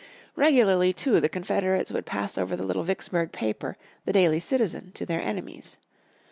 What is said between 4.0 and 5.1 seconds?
the Daily Citizen, to